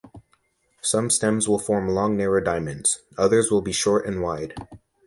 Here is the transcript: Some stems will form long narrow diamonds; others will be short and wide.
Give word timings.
Some 0.81 1.11
stems 1.11 1.47
will 1.47 1.59
form 1.59 1.87
long 1.89 2.17
narrow 2.17 2.41
diamonds; 2.43 3.03
others 3.19 3.51
will 3.51 3.61
be 3.61 3.71
short 3.71 4.07
and 4.07 4.19
wide. 4.19 4.55